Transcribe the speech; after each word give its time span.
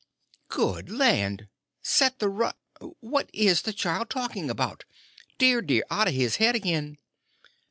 "Good 0.47 0.89
land! 0.91 1.47
Set 1.83 2.17
the 2.17 2.27
run—What 2.27 3.29
is 3.33 3.61
the 3.61 3.71
child 3.71 4.09
talking 4.09 4.49
about! 4.49 4.83
Dear, 5.37 5.61
dear, 5.61 5.83
out 5.91 6.07
of 6.07 6.15
his 6.15 6.37
head 6.37 6.55
again!" 6.55 6.97